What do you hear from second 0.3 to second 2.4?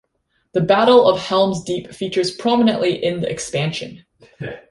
The Battle of Helm's Deep features